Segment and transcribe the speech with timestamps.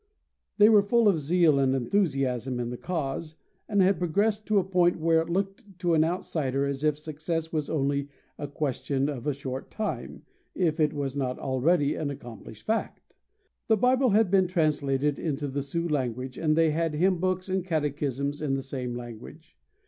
[0.57, 3.35] They were full of zeal and enthusiasm in the cause,
[3.69, 7.53] and had progressed to a point where it looked to an outsider as if success
[7.53, 10.23] was only a question of a short time,
[10.55, 13.13] if it was not already an accomplished fact.
[13.67, 17.63] The Bible had been translated into the Sioux language, and they had hymn books and
[17.63, 19.55] catechisms in the same language.